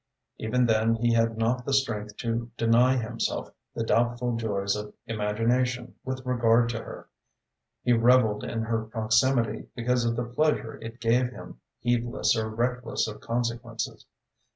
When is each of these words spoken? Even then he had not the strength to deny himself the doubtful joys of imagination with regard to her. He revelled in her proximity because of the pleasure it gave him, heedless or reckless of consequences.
Even 0.39 0.65
then 0.65 0.95
he 0.95 1.13
had 1.13 1.37
not 1.37 1.63
the 1.63 1.73
strength 1.73 2.17
to 2.17 2.49
deny 2.57 2.97
himself 2.97 3.53
the 3.75 3.83
doubtful 3.83 4.35
joys 4.35 4.75
of 4.75 4.95
imagination 5.05 5.93
with 6.03 6.25
regard 6.25 6.69
to 6.69 6.79
her. 6.79 7.07
He 7.83 7.93
revelled 7.93 8.43
in 8.43 8.63
her 8.63 8.85
proximity 8.85 9.67
because 9.75 10.03
of 10.03 10.15
the 10.15 10.25
pleasure 10.25 10.79
it 10.81 10.99
gave 10.99 11.29
him, 11.29 11.59
heedless 11.81 12.35
or 12.35 12.49
reckless 12.49 13.07
of 13.07 13.21
consequences. 13.21 14.07